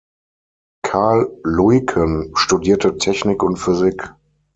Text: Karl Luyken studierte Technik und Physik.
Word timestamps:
Karl 0.83 1.29
Luyken 1.45 2.31
studierte 2.35 2.97
Technik 2.97 3.43
und 3.43 3.57
Physik. 3.57 4.15